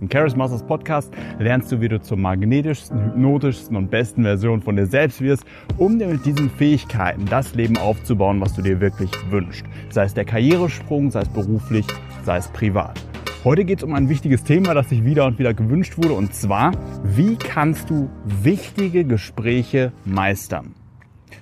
[0.00, 4.74] Im Charis Masters Podcast lernst du, wie du zur magnetischsten, hypnotischsten und besten Version von
[4.74, 5.44] dir selbst wirst,
[5.76, 9.66] um dir mit diesen Fähigkeiten das Leben aufzubauen, was du dir wirklich wünschst.
[9.90, 11.86] Sei es der Karrieresprung, sei es beruflich,
[12.24, 12.98] sei es privat.
[13.44, 16.34] Heute geht es um ein wichtiges Thema, das sich wieder und wieder gewünscht wurde, und
[16.34, 16.72] zwar,
[17.04, 20.74] wie kannst du wichtige Gespräche meistern?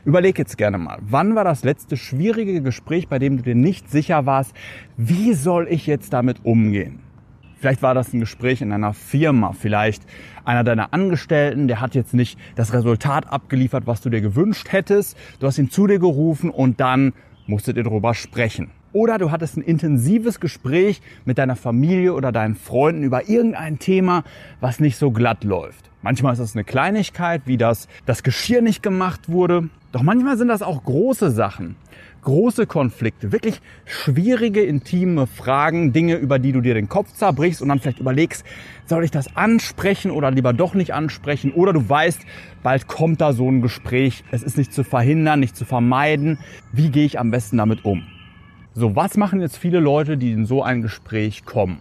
[0.04, 3.88] Überleg jetzt gerne mal, wann war das letzte schwierige Gespräch, bei dem du dir nicht
[3.92, 4.56] sicher warst,
[4.96, 7.09] wie soll ich jetzt damit umgehen?
[7.60, 10.02] Vielleicht war das ein Gespräch in einer Firma, vielleicht
[10.46, 15.14] einer deiner Angestellten, der hat jetzt nicht das Resultat abgeliefert, was du dir gewünscht hättest.
[15.40, 17.12] Du hast ihn zu dir gerufen und dann
[17.46, 18.70] musstet ihr darüber sprechen.
[18.94, 24.24] Oder du hattest ein intensives Gespräch mit deiner Familie oder deinen Freunden über irgendein Thema,
[24.60, 25.90] was nicht so glatt läuft.
[26.00, 29.68] Manchmal ist das eine Kleinigkeit, wie das das Geschirr nicht gemacht wurde.
[29.92, 31.76] Doch manchmal sind das auch große Sachen
[32.22, 37.68] große Konflikte, wirklich schwierige, intime Fragen, Dinge, über die du dir den Kopf zerbrichst und
[37.68, 38.44] dann vielleicht überlegst,
[38.86, 41.52] soll ich das ansprechen oder lieber doch nicht ansprechen?
[41.52, 42.20] Oder du weißt,
[42.62, 46.38] bald kommt da so ein Gespräch, es ist nicht zu verhindern, nicht zu vermeiden.
[46.72, 48.06] Wie gehe ich am besten damit um?
[48.74, 51.80] So, was machen jetzt viele Leute, die in so ein Gespräch kommen?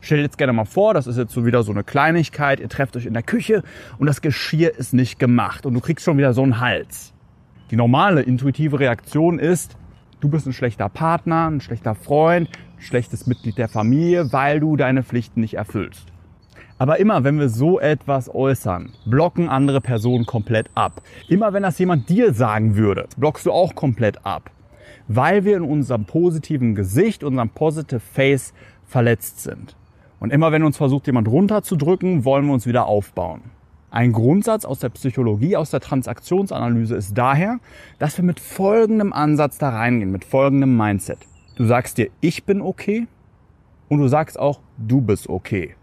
[0.00, 2.68] Stell dir jetzt gerne mal vor, das ist jetzt so wieder so eine Kleinigkeit, ihr
[2.68, 3.62] trefft euch in der Küche
[3.98, 7.13] und das Geschirr ist nicht gemacht und du kriegst schon wieder so einen Hals.
[7.70, 9.76] Die normale intuitive Reaktion ist,
[10.20, 14.76] du bist ein schlechter Partner, ein schlechter Freund, ein schlechtes Mitglied der Familie, weil du
[14.76, 16.06] deine Pflichten nicht erfüllst.
[16.76, 21.00] Aber immer wenn wir so etwas äußern, blocken andere Personen komplett ab.
[21.28, 24.50] Immer wenn das jemand dir sagen würde, blockst du auch komplett ab.
[25.08, 28.52] Weil wir in unserem positiven Gesicht, unserem positive Face
[28.86, 29.76] verletzt sind.
[30.20, 33.42] Und immer wenn uns versucht, jemand runterzudrücken, wollen wir uns wieder aufbauen.
[33.94, 37.60] Ein Grundsatz aus der Psychologie, aus der Transaktionsanalyse ist daher,
[38.00, 41.18] dass wir mit folgendem Ansatz da reingehen, mit folgendem Mindset.
[41.54, 43.06] Du sagst dir, ich bin okay
[43.88, 45.76] und du sagst auch, du bist okay.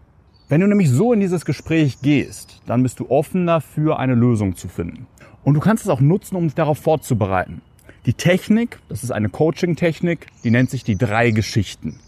[0.50, 4.56] Wenn du nämlich so in dieses Gespräch gehst, dann bist du offen dafür, eine Lösung
[4.56, 5.06] zu finden.
[5.42, 7.62] Und du kannst es auch nutzen, um dich darauf vorzubereiten.
[8.04, 11.98] Die Technik, das ist eine Coaching-Technik, die nennt sich die drei Geschichten.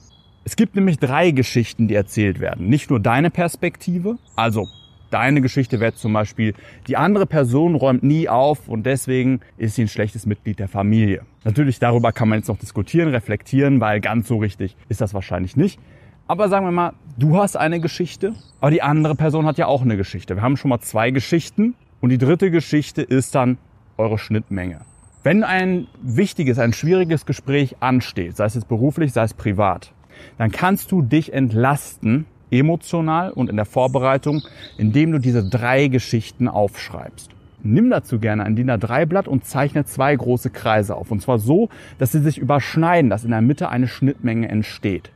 [0.44, 2.68] Es gibt nämlich drei Geschichten, die erzählt werden.
[2.68, 4.68] Nicht nur deine Perspektive, also
[5.14, 6.54] Deine Geschichte wäre zum Beispiel,
[6.88, 11.22] die andere Person räumt nie auf und deswegen ist sie ein schlechtes Mitglied der Familie.
[11.44, 15.56] Natürlich darüber kann man jetzt noch diskutieren, reflektieren, weil ganz so richtig ist das wahrscheinlich
[15.56, 15.78] nicht.
[16.26, 19.82] Aber sagen wir mal, du hast eine Geschichte, aber die andere Person hat ja auch
[19.82, 20.34] eine Geschichte.
[20.34, 23.58] Wir haben schon mal zwei Geschichten und die dritte Geschichte ist dann
[23.96, 24.80] eure Schnittmenge.
[25.22, 29.92] Wenn ein wichtiges, ein schwieriges Gespräch ansteht, sei es jetzt beruflich, sei es privat,
[30.38, 32.26] dann kannst du dich entlasten
[32.58, 34.42] emotional und in der Vorbereitung,
[34.78, 37.30] indem du diese drei Geschichten aufschreibst.
[37.62, 41.10] Nimm dazu gerne ein DIN A3-Blatt und zeichne zwei große Kreise auf.
[41.10, 45.10] Und zwar so, dass sie sich überschneiden, dass in der Mitte eine Schnittmenge entsteht.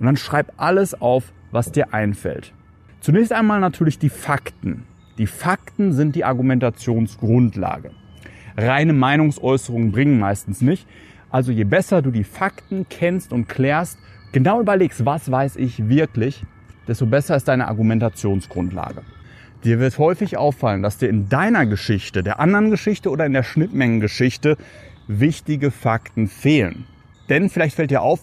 [0.00, 2.52] Und dann schreib alles auf, was dir einfällt.
[3.00, 4.84] Zunächst einmal natürlich die Fakten.
[5.18, 7.92] Die Fakten sind die Argumentationsgrundlage.
[8.56, 10.86] Reine Meinungsäußerungen bringen meistens nicht.
[11.30, 13.98] Also je besser du die Fakten kennst und klärst,
[14.32, 16.44] genau überlegst, was weiß ich wirklich,
[16.88, 19.02] desto besser ist deine Argumentationsgrundlage.
[19.64, 23.42] Dir wird häufig auffallen, dass dir in deiner Geschichte, der anderen Geschichte oder in der
[23.42, 24.56] Schnittmengengeschichte
[25.08, 26.86] wichtige Fakten fehlen.
[27.28, 28.20] Denn vielleicht fällt dir auf,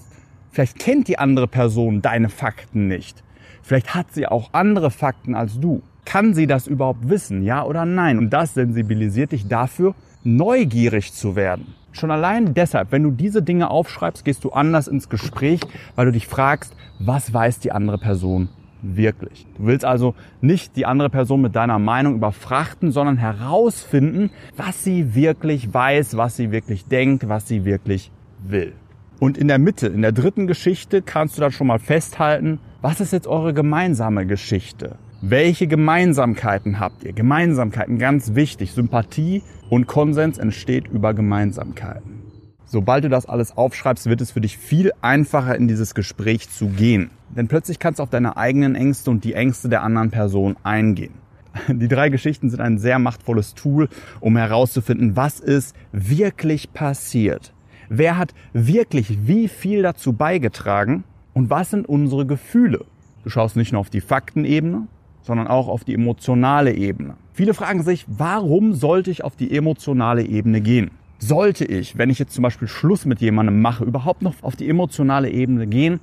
[0.51, 3.21] vielleicht kennt die andere Person deine Fakten nicht.
[3.61, 5.81] Vielleicht hat sie auch andere Fakten als du.
[6.05, 8.17] Kann sie das überhaupt wissen, ja oder nein?
[8.17, 9.93] Und das sensibilisiert dich dafür,
[10.23, 11.73] neugierig zu werden.
[11.91, 15.61] Schon allein deshalb, wenn du diese Dinge aufschreibst, gehst du anders ins Gespräch,
[15.95, 18.49] weil du dich fragst, was weiß die andere Person
[18.95, 19.47] wirklich.
[19.57, 25.15] Du willst also nicht die andere Person mit deiner Meinung überfrachten, sondern herausfinden, was sie
[25.15, 28.11] wirklich weiß, was sie wirklich denkt, was sie wirklich
[28.43, 28.73] will.
[29.19, 32.99] Und in der Mitte, in der dritten Geschichte, kannst du dann schon mal festhalten, was
[32.99, 34.97] ist jetzt eure gemeinsame Geschichte?
[35.21, 37.13] Welche Gemeinsamkeiten habt ihr?
[37.13, 38.73] Gemeinsamkeiten, ganz wichtig.
[38.73, 42.21] Sympathie und Konsens entsteht über Gemeinsamkeiten.
[42.65, 46.67] Sobald du das alles aufschreibst, wird es für dich viel einfacher in dieses Gespräch zu
[46.67, 47.09] gehen.
[47.35, 51.13] Denn plötzlich kannst du auf deine eigenen Ängste und die Ängste der anderen Person eingehen.
[51.67, 53.89] Die drei Geschichten sind ein sehr machtvolles Tool,
[54.19, 57.53] um herauszufinden, was ist wirklich passiert.
[57.89, 61.03] Wer hat wirklich wie viel dazu beigetragen
[61.33, 62.85] und was sind unsere Gefühle?
[63.23, 64.87] Du schaust nicht nur auf die Faktenebene,
[65.21, 67.15] sondern auch auf die emotionale Ebene.
[67.33, 70.91] Viele fragen sich, warum sollte ich auf die emotionale Ebene gehen?
[71.17, 74.69] Sollte ich, wenn ich jetzt zum Beispiel Schluss mit jemandem mache, überhaupt noch auf die
[74.69, 75.99] emotionale Ebene gehen?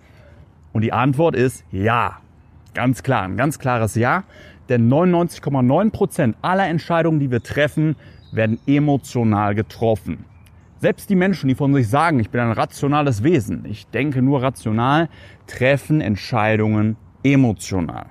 [0.73, 2.19] Und die Antwort ist ja.
[2.75, 4.25] Ganz klar, ein ganz klares Ja.
[4.69, 7.97] Denn 99,9 Prozent aller Entscheidungen, die wir treffen,
[8.33, 10.25] werden emotional getroffen.
[10.79, 14.43] Selbst die Menschen, die von sich sagen, ich bin ein rationales Wesen, ich denke nur
[14.43, 15.09] rational,
[15.47, 18.07] treffen Entscheidungen emotional.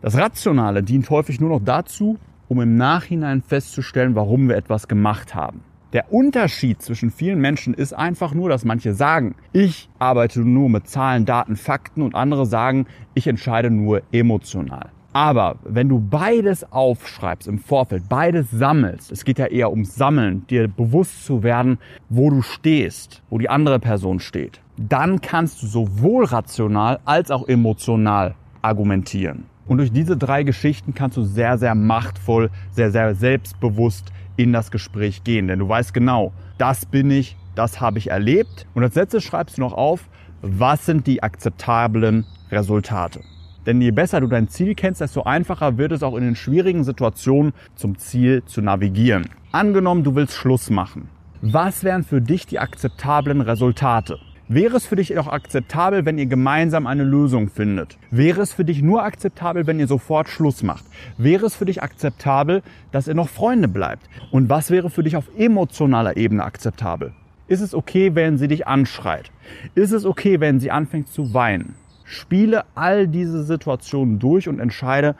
[0.00, 2.18] Das Rationale dient häufig nur noch dazu,
[2.48, 5.60] um im Nachhinein festzustellen, warum wir etwas gemacht haben.
[5.92, 10.88] Der Unterschied zwischen vielen Menschen ist einfach nur, dass manche sagen, ich arbeite nur mit
[10.88, 14.88] Zahlen, Daten, Fakten und andere sagen, ich entscheide nur emotional.
[15.12, 20.46] Aber wenn du beides aufschreibst im Vorfeld, beides sammelst, es geht ja eher ums Sammeln,
[20.46, 21.76] dir bewusst zu werden,
[22.08, 27.46] wo du stehst, wo die andere Person steht, dann kannst du sowohl rational als auch
[27.46, 29.44] emotional argumentieren.
[29.66, 34.70] Und durch diese drei Geschichten kannst du sehr, sehr machtvoll, sehr, sehr selbstbewusst in das
[34.70, 35.48] Gespräch gehen.
[35.48, 38.66] Denn du weißt genau, das bin ich, das habe ich erlebt.
[38.74, 40.08] Und als letztes schreibst du noch auf,
[40.42, 43.20] was sind die akzeptablen Resultate.
[43.66, 46.82] Denn je besser du dein Ziel kennst, desto einfacher wird es auch in den schwierigen
[46.82, 49.28] Situationen zum Ziel zu navigieren.
[49.52, 51.08] Angenommen, du willst Schluss machen.
[51.42, 54.18] Was wären für dich die akzeptablen Resultate?
[54.54, 57.96] Wäre es für dich auch akzeptabel, wenn ihr gemeinsam eine Lösung findet?
[58.10, 60.84] Wäre es für dich nur akzeptabel, wenn ihr sofort Schluss macht?
[61.16, 64.10] Wäre es für dich akzeptabel, dass ihr noch Freunde bleibt?
[64.30, 67.14] Und was wäre für dich auf emotionaler Ebene akzeptabel?
[67.48, 69.30] Ist es okay, wenn sie dich anschreit?
[69.74, 71.74] Ist es okay, wenn sie anfängt zu weinen?
[72.04, 75.14] Spiele all diese Situationen durch und entscheide,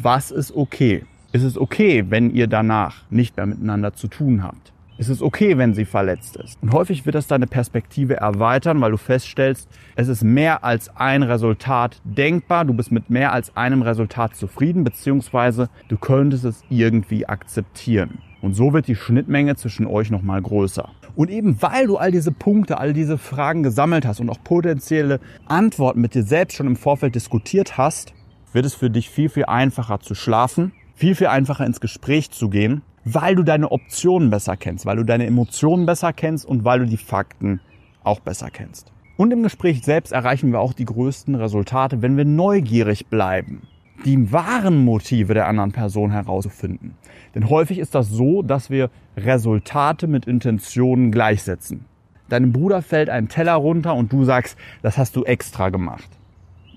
[0.00, 1.02] was ist okay.
[1.32, 4.72] Ist es okay, wenn ihr danach nicht mehr miteinander zu tun habt?
[4.98, 6.56] Ist es okay, wenn sie verletzt ist?
[6.62, 11.22] Und häufig wird das deine Perspektive erweitern, weil du feststellst, es ist mehr als ein
[11.22, 12.64] Resultat denkbar.
[12.64, 18.22] Du bist mit mehr als einem Resultat zufrieden, beziehungsweise du könntest es irgendwie akzeptieren.
[18.40, 20.88] Und so wird die Schnittmenge zwischen euch nochmal größer.
[21.14, 25.20] Und eben weil du all diese Punkte, all diese Fragen gesammelt hast und auch potenzielle
[25.46, 28.14] Antworten mit dir selbst schon im Vorfeld diskutiert hast,
[28.54, 32.48] wird es für dich viel, viel einfacher zu schlafen, viel, viel einfacher ins Gespräch zu
[32.48, 36.80] gehen, weil du deine Optionen besser kennst, weil du deine Emotionen besser kennst und weil
[36.80, 37.60] du die Fakten
[38.04, 38.92] auch besser kennst.
[39.16, 43.62] Und im Gespräch selbst erreichen wir auch die größten Resultate, wenn wir neugierig bleiben
[44.04, 46.96] die wahren Motive der anderen Person herauszufinden.
[47.34, 51.84] Denn häufig ist das so, dass wir Resultate mit Intentionen gleichsetzen.
[52.28, 56.08] Deinem Bruder fällt ein Teller runter und du sagst, das hast du extra gemacht.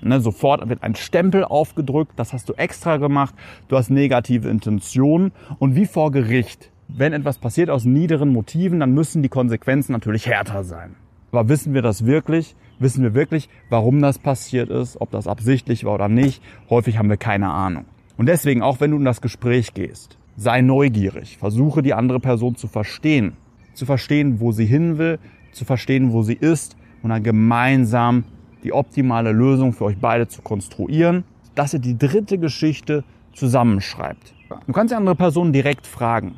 [0.02, 3.36] Ne, sofort wird ein Stempel aufgedrückt, das hast du extra gemacht,
[3.68, 8.94] du hast negative Intentionen und wie vor Gericht, wenn etwas passiert aus niederen Motiven, dann
[8.94, 10.96] müssen die Konsequenzen natürlich härter sein.
[11.32, 12.56] Aber wissen wir das wirklich?
[12.80, 16.42] Wissen wir wirklich, warum das passiert ist, ob das absichtlich war oder nicht?
[16.70, 17.86] Häufig haben wir keine Ahnung.
[18.18, 22.56] Und deswegen, auch wenn du in das Gespräch gehst, sei neugierig, versuche die andere Person
[22.56, 23.34] zu verstehen,
[23.74, 25.20] zu verstehen, wo sie hin will,
[25.52, 28.24] zu verstehen, wo sie ist und dann gemeinsam
[28.64, 31.24] die optimale Lösung für euch beide zu konstruieren,
[31.56, 33.04] dass ihr die dritte Geschichte
[33.34, 34.34] zusammenschreibt.
[34.66, 36.36] Du kannst die andere Person direkt fragen,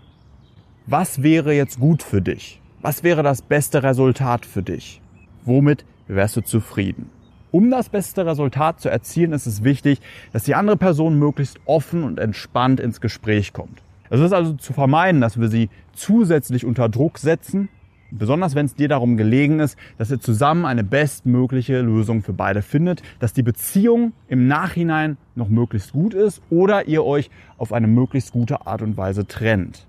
[0.88, 2.62] was wäre jetzt gut für dich?
[2.82, 5.02] Was wäre das beste Resultat für dich?
[5.46, 7.10] Womit wärst du zufrieden?
[7.52, 10.00] Um das beste Resultat zu erzielen, ist es wichtig,
[10.32, 13.84] dass die andere Person möglichst offen und entspannt ins Gespräch kommt.
[14.10, 17.70] Es ist also zu vermeiden, dass wir sie zusätzlich unter Druck setzen,
[18.12, 22.62] besonders wenn es dir darum gelegen ist, dass ihr zusammen eine bestmögliche Lösung für beide
[22.62, 27.88] findet, dass die Beziehung im Nachhinein noch möglichst gut ist oder ihr euch auf eine
[27.88, 29.88] möglichst gute Art und Weise trennt.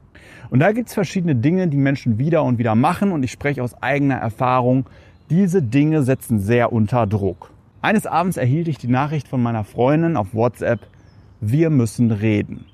[0.51, 3.63] Und da gibt es verschiedene Dinge, die Menschen wieder und wieder machen und ich spreche
[3.63, 4.87] aus eigener Erfahrung.
[5.31, 7.51] Diese Dinge setzen sehr unter Druck.
[7.81, 10.87] Eines Abends erhielt ich die Nachricht von meiner Freundin auf WhatsApp,
[11.41, 12.67] wir müssen reden.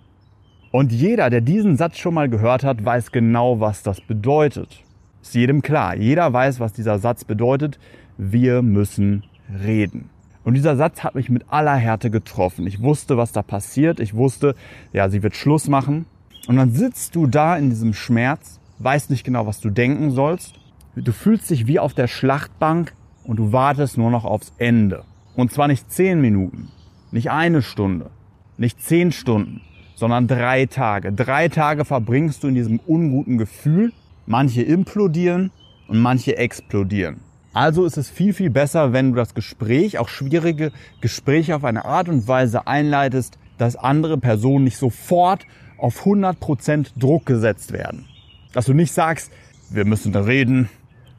[0.71, 4.85] Und jeder, der diesen Satz schon mal gehört hat, weiß genau, was das bedeutet.
[5.23, 5.97] Ist jedem klar.
[5.97, 7.79] Jeder weiß, was dieser Satz bedeutet.
[8.17, 9.25] Wir müssen
[9.63, 10.11] reden.
[10.45, 12.67] Und dieser Satz hat mich mit aller Härte getroffen.
[12.67, 14.01] Ich wusste, was da passiert.
[14.01, 14.55] Ich wusste,
[14.93, 16.07] ja, sie wird Schluss machen.
[16.47, 20.55] Und dann sitzt du da in diesem Schmerz, weißt nicht genau, was du denken sollst.
[20.97, 22.95] Du fühlst dich wie auf der Schlachtbank
[23.25, 25.05] und du wartest nur noch aufs Ende.
[25.37, 26.69] Und zwar nicht zehn Minuten,
[27.13, 28.11] nicht eine Stunde,
[28.57, 29.61] nicht zehn Stunden,
[29.95, 31.13] sondern drei Tage.
[31.13, 33.93] Drei Tage verbringst du in diesem unguten Gefühl.
[34.31, 35.51] Manche implodieren
[35.89, 37.21] und manche explodieren.
[37.55, 40.71] Also ist es viel, viel besser, wenn du das Gespräch, auch schwierige
[41.01, 45.47] Gespräche auf eine Art und Weise einleitest, dass andere Personen nicht sofort
[45.79, 48.05] auf 100% Druck gesetzt werden.
[48.53, 49.33] Dass du nicht sagst,
[49.71, 50.69] wir müssen reden,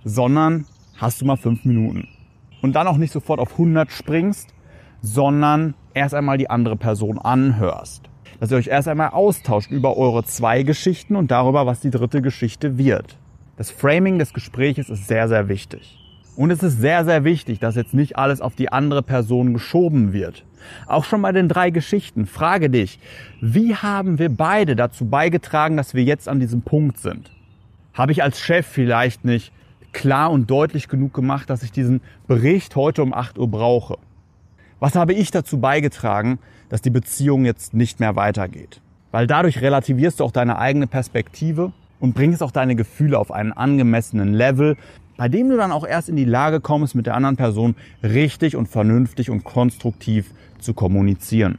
[0.03, 0.65] sondern
[0.97, 2.07] hast du mal fünf Minuten.
[2.61, 4.53] Und dann auch nicht sofort auf 100 springst,
[5.01, 8.08] sondern erst einmal die andere Person anhörst.
[8.39, 12.21] Dass ihr euch erst einmal austauscht über eure zwei Geschichten und darüber, was die dritte
[12.21, 13.17] Geschichte wird.
[13.57, 15.99] Das Framing des Gespräches ist sehr, sehr wichtig.
[16.37, 20.13] Und es ist sehr, sehr wichtig, dass jetzt nicht alles auf die andere Person geschoben
[20.13, 20.45] wird.
[20.87, 22.25] Auch schon bei den drei Geschichten.
[22.25, 22.99] Frage dich,
[23.41, 27.31] wie haben wir beide dazu beigetragen, dass wir jetzt an diesem Punkt sind?
[27.93, 29.51] Habe ich als Chef vielleicht nicht
[29.91, 33.97] klar und deutlich genug gemacht, dass ich diesen Bericht heute um 8 Uhr brauche?
[34.79, 38.79] Was habe ich dazu beigetragen, dass die Beziehung jetzt nicht mehr weitergeht?
[39.11, 43.51] Weil dadurch relativierst du auch deine eigene Perspektive und bringst auch deine Gefühle auf einen
[43.51, 44.77] angemessenen Level,
[45.17, 48.55] bei dem du dann auch erst in die Lage kommst, mit der anderen Person richtig
[48.55, 51.57] und vernünftig und konstruktiv zu kommunizieren.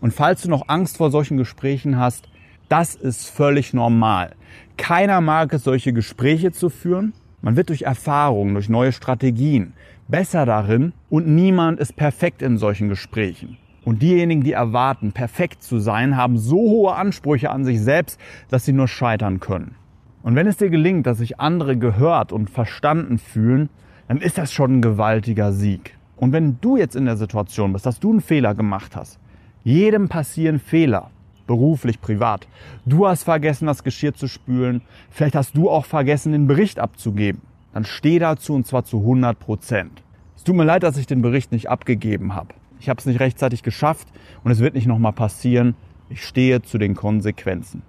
[0.00, 2.26] Und falls du noch Angst vor solchen Gesprächen hast,
[2.70, 4.32] das ist völlig normal.
[4.78, 7.12] Keiner mag es, solche Gespräche zu führen.
[7.42, 9.74] Man wird durch Erfahrungen, durch neue Strategien
[10.10, 13.56] besser darin und niemand ist perfekt in solchen Gesprächen.
[13.84, 18.64] Und diejenigen, die erwarten, perfekt zu sein, haben so hohe Ansprüche an sich selbst, dass
[18.64, 19.74] sie nur scheitern können.
[20.22, 23.70] Und wenn es dir gelingt, dass sich andere gehört und verstanden fühlen,
[24.08, 25.96] dann ist das schon ein gewaltiger Sieg.
[26.16, 29.18] Und wenn du jetzt in der Situation bist, dass du einen Fehler gemacht hast,
[29.64, 31.10] jedem passieren Fehler,
[31.46, 32.46] beruflich, privat.
[32.86, 37.40] Du hast vergessen, das Geschirr zu spülen, vielleicht hast du auch vergessen, den Bericht abzugeben.
[37.72, 40.02] Dann steh dazu und zwar zu 100 Prozent.
[40.36, 42.54] Es tut mir leid, dass ich den Bericht nicht abgegeben habe.
[42.80, 44.08] Ich habe es nicht rechtzeitig geschafft
[44.42, 45.74] und es wird nicht nochmal passieren.
[46.08, 47.82] Ich stehe zu den Konsequenzen.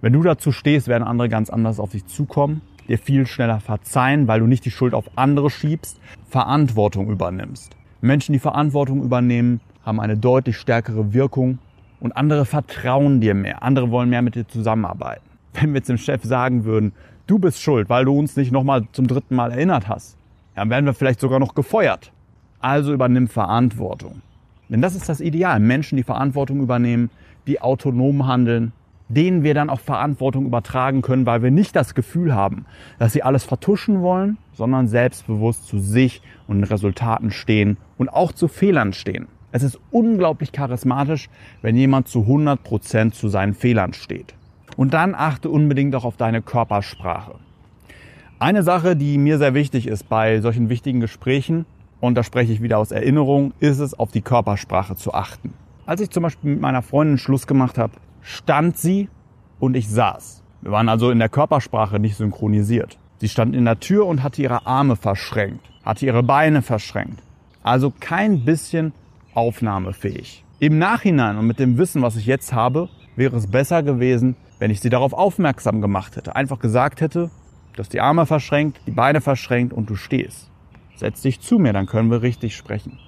[0.00, 4.26] Wenn du dazu stehst, werden andere ganz anders auf dich zukommen, dir viel schneller verzeihen,
[4.26, 7.76] weil du nicht die Schuld auf andere schiebst, Verantwortung übernimmst.
[8.00, 11.60] Menschen, die Verantwortung übernehmen, haben eine deutlich stärkere Wirkung
[12.00, 13.62] und andere vertrauen dir mehr.
[13.62, 15.22] Andere wollen mehr mit dir zusammenarbeiten.
[15.54, 16.92] Wenn wir jetzt dem Chef sagen würden,
[17.26, 20.16] du bist schuld, weil du uns nicht nochmal zum dritten Mal erinnert hast,
[20.54, 22.12] dann werden wir vielleicht sogar noch gefeuert.
[22.60, 24.22] Also übernimm Verantwortung.
[24.68, 25.60] Denn das ist das Ideal.
[25.60, 27.10] Menschen, die Verantwortung übernehmen,
[27.46, 28.72] die autonom handeln,
[29.08, 32.64] denen wir dann auch Verantwortung übertragen können, weil wir nicht das Gefühl haben,
[32.98, 38.48] dass sie alles vertuschen wollen, sondern selbstbewusst zu sich und Resultaten stehen und auch zu
[38.48, 39.26] Fehlern stehen.
[39.50, 41.28] Es ist unglaublich charismatisch,
[41.60, 44.34] wenn jemand zu 100 Prozent zu seinen Fehlern steht.
[44.76, 47.34] Und dann achte unbedingt auch auf deine Körpersprache.
[48.38, 51.66] Eine Sache, die mir sehr wichtig ist bei solchen wichtigen Gesprächen,
[52.00, 55.54] und da spreche ich wieder aus Erinnerung, ist es, auf die Körpersprache zu achten.
[55.86, 59.08] Als ich zum Beispiel mit meiner Freundin Schluss gemacht habe, stand sie
[59.60, 60.42] und ich saß.
[60.62, 62.98] Wir waren also in der Körpersprache nicht synchronisiert.
[63.18, 67.22] Sie stand in der Tür und hatte ihre Arme verschränkt, hatte ihre Beine verschränkt.
[67.62, 68.92] Also kein bisschen
[69.34, 70.44] aufnahmefähig.
[70.58, 74.70] Im Nachhinein und mit dem Wissen, was ich jetzt habe, wäre es besser gewesen, wenn
[74.70, 76.36] ich sie darauf aufmerksam gemacht hätte.
[76.36, 77.30] Einfach gesagt hätte,
[77.76, 80.52] dass die Arme verschränkt, die Beine verschränkt und du stehst
[81.02, 82.98] setz dich zu mir, dann können wir richtig sprechen.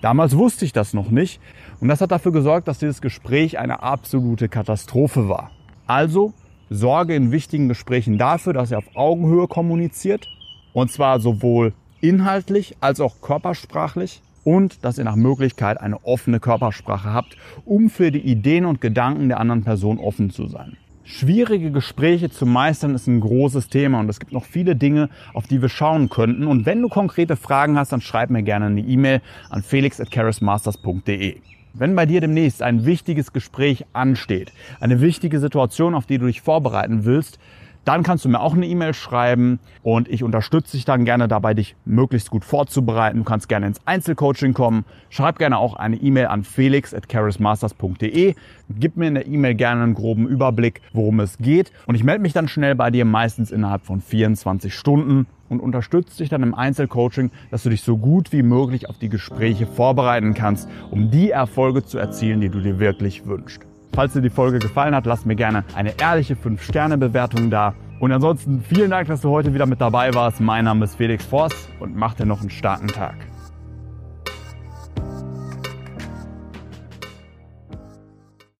[0.00, 1.40] Damals wusste ich das noch nicht
[1.80, 5.52] und das hat dafür gesorgt, dass dieses Gespräch eine absolute Katastrophe war.
[5.86, 6.34] Also
[6.68, 10.26] sorge in wichtigen Gesprächen dafür, dass ihr auf Augenhöhe kommuniziert
[10.72, 17.12] und zwar sowohl inhaltlich als auch körpersprachlich und dass ihr nach Möglichkeit eine offene Körpersprache
[17.12, 20.76] habt, um für die Ideen und Gedanken der anderen Person offen zu sein.
[21.04, 25.48] Schwierige Gespräche zu meistern ist ein großes Thema und es gibt noch viele Dinge, auf
[25.48, 26.46] die wir schauen könnten.
[26.46, 29.20] Und wenn du konkrete Fragen hast, dann schreib mir gerne eine E-Mail
[29.50, 31.38] an felix.charismasters.de.
[31.74, 36.40] Wenn bei dir demnächst ein wichtiges Gespräch ansteht, eine wichtige Situation, auf die du dich
[36.40, 37.38] vorbereiten willst,
[37.84, 41.54] dann kannst du mir auch eine E-Mail schreiben und ich unterstütze dich dann gerne dabei,
[41.54, 43.18] dich möglichst gut vorzubereiten.
[43.18, 44.84] Du kannst gerne ins Einzelcoaching kommen.
[45.10, 48.34] Schreib gerne auch eine E-Mail an felix.charismasters.de.
[48.70, 51.72] Gib mir in der E-Mail gerne einen groben Überblick, worum es geht.
[51.86, 56.18] Und ich melde mich dann schnell bei dir, meistens innerhalb von 24 Stunden und unterstütze
[56.18, 60.34] dich dann im Einzelcoaching, dass du dich so gut wie möglich auf die Gespräche vorbereiten
[60.34, 63.71] kannst, um die Erfolge zu erzielen, die du dir wirklich wünschst.
[63.94, 67.74] Falls dir die Folge gefallen hat, lass mir gerne eine ehrliche 5-Sterne-Bewertung da.
[68.00, 70.40] Und ansonsten vielen Dank, dass du heute wieder mit dabei warst.
[70.40, 73.14] Mein Name ist Felix Forst und mach dir noch einen starken Tag.